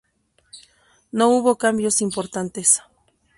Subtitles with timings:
[1.11, 2.81] No hubo cambios importantes.